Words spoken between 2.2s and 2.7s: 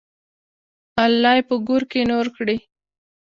کړي.